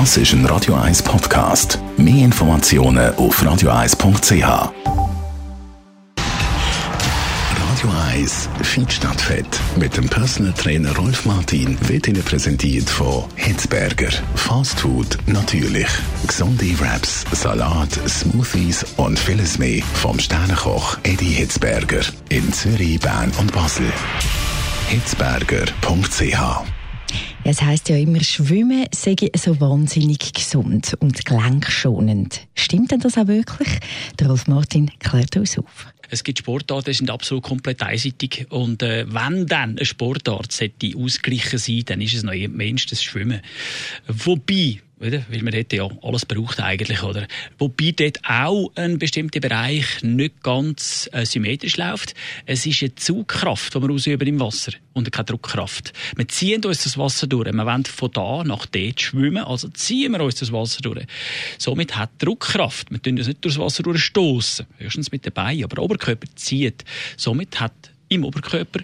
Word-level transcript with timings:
Das 0.00 0.16
ist 0.16 0.32
ein 0.32 0.44
Radio 0.46 0.74
1 0.74 1.04
Podcast. 1.04 1.78
Mehr 1.96 2.24
Informationen 2.24 3.14
auf 3.14 3.40
radio1.ch. 3.40 4.42
Radio 7.62 7.90
1 8.12 8.48
Feed 8.62 8.92
Fett 8.92 9.60
mit 9.76 9.96
dem 9.96 10.08
Personal 10.08 10.52
Trainer 10.54 10.96
Rolf 10.96 11.24
Martin 11.26 11.78
wird 11.88 12.08
Ihnen 12.08 12.24
präsentiert 12.24 12.90
von 12.90 13.26
Hitzberger. 13.36 14.10
Fast 14.34 14.80
Food 14.80 15.16
natürlich. 15.26 15.86
Gesunde 16.26 16.76
Wraps, 16.80 17.24
Salat, 17.30 17.92
Smoothies 18.08 18.84
und 18.96 19.16
vieles 19.16 19.60
mehr 19.60 19.80
vom 19.94 20.18
Sternenkoch 20.18 20.98
Eddie 21.04 21.34
Hitzberger 21.34 22.00
in 22.30 22.52
Zürich, 22.52 22.98
Bern 22.98 23.30
und 23.38 23.52
Basel. 23.52 23.86
hitzberger.ch 24.88 26.64
es 27.46 27.60
heißt 27.60 27.90
ja 27.90 27.96
immer, 27.96 28.22
Schwimmen 28.24 28.86
sei 28.90 29.14
so 29.36 29.60
wahnsinnig 29.60 30.32
gesund 30.32 30.96
und 31.00 31.24
gelenkschonend. 31.26 32.40
Stimmt 32.54 32.90
denn 32.90 33.00
das 33.00 33.18
auch 33.18 33.26
wirklich? 33.26 33.68
Der 34.18 34.28
Rolf 34.28 34.46
Martin 34.46 34.90
klärt 34.98 35.36
uns 35.36 35.58
auf. 35.58 35.86
Es 36.08 36.24
gibt 36.24 36.38
Sportarten, 36.38 36.90
die 36.90 36.96
sind 36.96 37.10
absolut 37.10 37.44
komplett 37.44 37.82
einseitig. 37.82 38.46
Und 38.50 38.82
äh, 38.82 39.04
wenn 39.08 39.46
dann 39.46 39.76
eine 39.76 39.84
Sportart 39.84 40.52
sollte 40.52 40.92
ausgleichen 40.96 41.58
sein, 41.58 41.82
dann 41.86 42.00
ist 42.00 42.14
es 42.14 42.22
noch 42.22 42.32
mindestens 42.32 43.02
Schwimmen. 43.02 43.40
Wobei? 44.06 44.80
Weil 44.98 45.42
man 45.42 45.52
dort 45.52 45.72
ja 45.72 45.88
alles 46.02 46.24
braucht 46.24 46.60
eigentlich, 46.60 47.02
oder? 47.02 47.26
Wobei 47.58 47.90
dort 47.90 48.20
auch 48.26 48.70
ein 48.76 48.98
bestimmter 48.98 49.40
Bereich 49.40 50.02
nicht 50.02 50.42
ganz 50.42 51.10
äh, 51.12 51.26
symmetrisch 51.26 51.76
läuft. 51.76 52.14
Es 52.46 52.64
ist 52.64 52.80
eine 52.82 52.94
Zugkraft, 52.94 53.74
die 53.74 53.82
wir 53.82 53.90
ausüben 53.90 54.28
im 54.28 54.40
Wasser 54.40 54.72
und 54.92 55.10
keine 55.12 55.26
Druckkraft. 55.26 55.92
Wir 56.16 56.28
ziehen 56.28 56.64
uns 56.64 56.84
das 56.84 56.96
Wasser 56.96 57.26
durch. 57.26 57.33
Wir 57.38 57.66
wollen 57.66 57.84
von 57.84 58.10
da 58.12 58.44
nach 58.44 58.66
dort 58.66 59.00
schwimmen, 59.00 59.44
also 59.44 59.68
ziehen 59.68 60.12
wir 60.12 60.20
uns 60.20 60.36
das 60.36 60.52
Wasser 60.52 60.82
durch. 60.82 61.06
Somit 61.58 61.96
hat 61.96 62.10
Druckkraft. 62.18 62.90
Wir 62.90 63.02
tun 63.02 63.18
uns 63.18 63.26
nicht 63.26 63.44
durchs 63.44 63.58
Wasser 63.58 63.82
durchstoßen, 63.82 64.66
höchstens 64.78 65.12
mit 65.12 65.24
den 65.24 65.32
Beinen, 65.32 65.64
aber 65.64 65.76
der 65.76 65.84
Oberkörper 65.84 66.26
zieht. 66.36 66.84
Somit 67.16 67.60
hat 67.60 67.72
im 68.08 68.24
Oberkörper. 68.24 68.80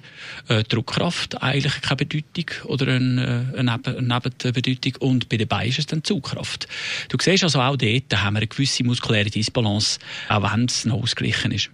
Äh, 0.48 0.64
Druckkraft 0.64 1.42
eigentlich 1.42 1.80
keine 1.80 1.96
Bedeutung 1.96 2.46
oder 2.64 2.88
eine, 2.88 3.52
äh, 3.54 3.58
eine, 3.58 3.78
eine 3.84 4.02
Nebenbedeutung 4.02 4.96
und 5.00 5.28
bei 5.28 5.36
den 5.36 5.48
Beinen 5.48 5.68
ist 5.68 5.78
es 5.78 5.86
dann 5.86 6.04
Zugkraft. 6.04 6.66
Du 7.08 7.16
siehst 7.20 7.44
also 7.44 7.60
auch 7.60 7.76
dort 7.76 8.04
da 8.08 8.22
haben 8.22 8.34
wir 8.34 8.38
eine 8.38 8.46
gewisse 8.46 8.84
muskuläre 8.84 9.30
Disbalance, 9.30 9.98
auch 10.28 10.42
wenn 10.42 10.64
es 10.64 10.84
noch 10.84 11.02
ausgeglichen 11.02 11.52
ist. 11.52 11.70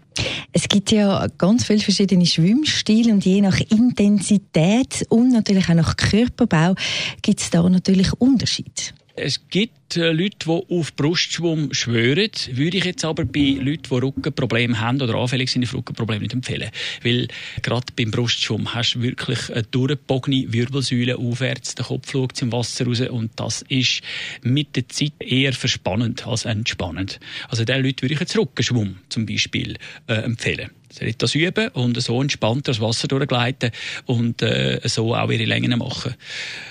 Es 0.56 0.70
gibt 0.70 0.90
ja 0.90 1.26
ganz 1.36 1.66
viele 1.66 1.80
verschiedene 1.80 2.24
Schwimmstile 2.24 3.12
und 3.12 3.26
je 3.26 3.42
nach 3.42 3.60
Intensität 3.60 5.04
und 5.10 5.28
natürlich 5.28 5.68
auch 5.68 5.74
nach 5.74 5.98
Körperbau 5.98 6.74
gibt 7.20 7.42
es 7.42 7.50
da 7.50 7.68
natürlich 7.68 8.10
Unterschiede. 8.14 8.70
Es 9.16 9.38
gibt 9.50 9.75
Leute, 9.94 10.36
die 10.44 10.74
auf 10.74 10.94
Brustschwumm 10.96 11.72
schwören, 11.72 12.30
würde 12.50 12.76
ich 12.76 12.84
jetzt 12.84 13.04
aber 13.04 13.24
bei 13.24 13.56
Leuten, 13.60 13.82
die 13.90 13.94
Rückenprobleme 13.94 14.80
haben 14.80 15.00
oder 15.00 15.14
anfällig 15.14 15.50
sind 15.50 15.64
auf 15.64 15.74
Rückenprobleme 15.74 16.22
nicht 16.22 16.32
empfehlen. 16.32 16.70
Weil 17.02 17.28
gerade 17.62 17.86
beim 17.96 18.10
Brustschwumm 18.10 18.74
hast 18.74 18.94
du 18.94 19.02
wirklich 19.02 19.50
eine 19.50 19.62
durchgebogene 19.62 20.52
Wirbelsäule 20.52 21.16
aufwärts, 21.16 21.76
der 21.76 21.84
Kopf 21.84 22.10
schaut 22.10 22.36
zum 22.36 22.52
Wasser 22.52 22.86
raus 22.86 23.00
und 23.00 23.30
das 23.36 23.62
ist 23.68 24.02
mit 24.42 24.76
der 24.76 24.88
Zeit 24.88 25.12
eher 25.20 25.52
verspannend 25.52 26.26
als 26.26 26.44
entspannend. 26.44 27.20
Also 27.48 27.64
den 27.64 27.82
Leuten 27.82 28.02
würde 28.02 28.14
ich 28.14 28.20
jetzt 28.20 28.36
Rückenschwumm 28.36 28.98
zum 29.08 29.26
Beispiel 29.26 29.76
äh, 30.08 30.14
empfehlen. 30.14 30.70
Sie 30.98 31.14
das 31.16 31.34
üben 31.34 31.68
und 31.68 32.00
so 32.00 32.20
entspannt 32.22 32.68
das 32.68 32.80
Wasser 32.80 33.08
durchgleiten 33.08 33.70
und 34.06 34.40
äh, 34.42 34.80
so 34.84 35.14
auch 35.14 35.30
ihre 35.30 35.44
Längen 35.44 35.78
machen. 35.78 36.14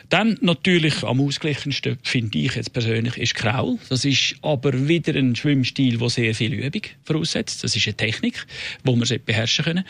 Dann 0.09 0.37
natürlich 0.41 1.03
am 1.03 1.21
ausgleichendsten, 1.21 1.99
finde 2.01 2.37
ich 2.39 2.55
jetzt 2.55 2.73
persönlich, 2.73 3.04
ist 3.17 3.35
Kraul. 3.35 3.77
Das 3.89 4.05
ist 4.05 4.35
aber 4.41 4.87
wieder 4.87 5.13
ein 5.15 5.35
Schwimmstil, 5.35 5.97
der 5.97 6.09
sehr 6.09 6.35
viel 6.35 6.53
Übung 6.53 6.81
voraussetzt. 7.03 7.63
Das 7.63 7.75
ist 7.75 7.87
eine 7.87 7.95
Technik, 7.95 8.45
die 8.85 8.95
man 8.95 9.07
beherrschen 9.25 9.65
können. 9.65 9.85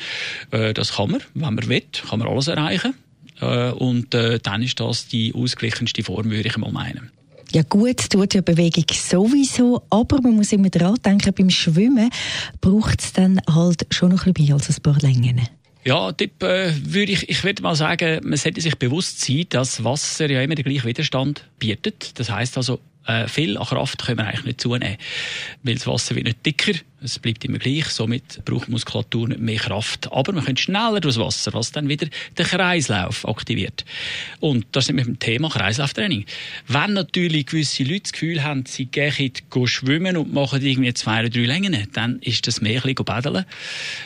Äh, 0.52 0.74
das 0.74 0.94
kann 0.94 1.12
man, 1.12 1.22
wenn 1.34 1.56
man 1.56 1.70
will, 1.70 1.84
kann 2.08 2.20
man 2.20 2.28
alles 2.28 2.48
erreichen. 2.48 2.94
Äh, 3.42 3.72
und 3.72 4.14
äh, 4.14 4.40
dann 4.42 4.62
ist 4.62 4.80
das 4.80 5.08
die 5.08 5.34
ausgleichendste 5.34 6.04
Form, 6.04 6.30
würde 6.30 6.48
ich 6.48 6.58
mal 6.58 6.72
meinen. 6.72 7.12
Ja 7.52 7.64
gut, 7.64 8.10
tut 8.10 8.34
ja 8.34 8.42
Bewegung 8.42 8.86
sowieso, 8.92 9.84
aber 9.90 10.22
man 10.22 10.36
muss 10.36 10.52
immer 10.52 10.70
daran 10.70 10.96
denken, 11.06 11.34
beim 11.34 11.50
Schwimmen 11.50 12.10
braucht 12.60 13.02
es 13.02 13.14
dann 13.14 13.40
halt 13.50 13.86
schon 13.92 14.12
noch 14.12 14.26
ein 14.26 14.34
bisschen 14.34 14.54
als 14.54 14.70
ein 14.70 14.82
paar 14.82 14.98
Längen. 15.00 15.42
Ja, 15.86 16.12
Tipp 16.12 16.42
äh, 16.42 16.74
würde 16.84 17.12
ich, 17.12 17.30
ich 17.30 17.44
würde 17.44 17.62
mal 17.62 17.76
sagen, 17.76 18.20
man 18.24 18.38
sollte 18.38 18.60
sich 18.60 18.76
bewusst 18.76 19.22
sein, 19.22 19.46
dass 19.50 19.84
Wasser 19.84 20.30
ja 20.30 20.42
immer 20.42 20.56
den 20.56 20.66
gleichen 20.66 20.88
Widerstand 20.88 21.48
bietet. 21.60 22.20
Das 22.20 22.32
heißt 22.32 22.58
also, 22.58 22.80
äh, 23.08 23.28
viel 23.28 23.58
an 23.58 23.66
Kraft 23.66 24.06
können 24.06 24.20
wir 24.20 24.28
eigentlich 24.28 24.46
nicht 24.46 24.62
zunehmen. 24.62 24.98
Weil 25.64 25.76
das 25.76 25.88
Wasser 25.88 26.16
wird 26.16 26.26
nicht 26.26 26.46
dicker, 26.46 26.74
es 27.02 27.20
bleibt 27.20 27.46
immer 27.46 27.60
gleich, 27.60 27.86
somit 27.86 28.44
braucht 28.46 28.68
Muskulatur 28.68 29.28
nicht 29.28 29.40
mehr 29.40 29.60
Kraft. 29.60 30.12
Aber 30.12 30.34
man 30.34 30.44
kann 30.44 30.58
schneller 30.58 31.00
durchs 31.00 31.20
Wasser, 31.20 31.54
was 31.54 31.72
dann 31.72 31.88
wieder 31.88 32.08
den 32.38 32.46
Kreislauf 32.46 33.28
aktiviert. 33.28 33.86
Und 34.40 34.66
das 34.72 34.86
ist 34.86 34.94
mit 34.94 35.06
dem 35.06 35.20
Thema 35.20 35.50
Kreislauftraining. 35.50 36.26
Wenn 36.68 36.94
natürlich 36.94 37.46
gewisse 37.46 37.84
Leute 37.84 38.02
das 38.02 38.14
Gefühl 38.14 38.44
haben, 38.44 38.66
sie 38.66 38.86
gehen 38.86 39.32
schwimmen 39.66 40.18
und 40.18 40.34
machen 40.34 40.62
irgendwie 40.64 40.94
zwei 40.94 41.20
oder 41.22 41.30
drei 41.30 41.42
Längen, 41.42 41.88
dann 41.94 42.20
ist 42.20 42.48
das 42.48 42.62
mehr 42.62 42.78
ein 42.78 42.82
bisschen 42.82 43.06
badeln. 43.06 43.46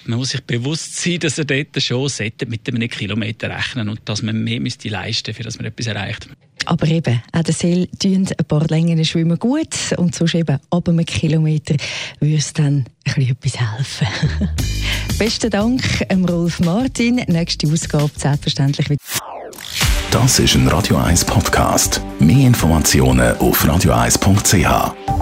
Man 0.06 0.20
muss 0.20 0.30
sich 0.30 0.42
bewusst 0.42 0.98
sein, 0.98 1.20
dass 1.20 1.38
er 1.38 1.46
dort 1.46 1.82
schon 1.82 2.10
mit 2.48 2.68
einem 2.68 2.90
Kilometer 2.90 3.50
rechnen 3.50 3.90
und 3.90 4.02
dass 4.06 4.22
man 4.22 4.44
mehr 4.44 4.60
müsste 4.60 4.90
leisten, 4.90 5.34
für 5.34 5.44
dass 5.44 5.58
man 5.58 5.66
etwas 5.66 5.88
erreicht. 5.88 6.28
Aber 6.66 6.88
eben, 6.88 7.22
auch 7.32 7.44
der 7.44 7.54
See 7.54 7.90
tun 8.00 8.28
ein 8.38 8.46
paar 8.46 8.66
Längen 8.68 9.04
schwimmen 9.06 9.38
gut 9.40 9.76
und 9.98 10.16
sonst 10.16 10.36
eben 10.36 10.60
ab 10.70 10.90
einem 10.90 11.06
Kilometer 11.06 11.76
würde 12.20 12.36
es 12.36 12.54
dann 12.54 12.86
etwas 13.06 13.60
helfen. 13.60 14.08
Besten 15.18 15.50
Dank, 15.50 15.82
Rolf 16.30 16.60
Martin. 16.60 17.16
Nächste 17.28 17.68
Ausgabe 17.68 18.12
selbstverständlich 18.16 18.90
wieder. 18.90 19.00
Das 20.12 20.40
ist 20.40 20.56
ein 20.56 20.68
Radio 20.68 20.98
1 20.98 21.26
Podcast. 21.26 22.02
Mehr 22.20 22.48
Informationen 22.48 23.38
auf 23.38 23.64
radio1.ch. 23.64 25.19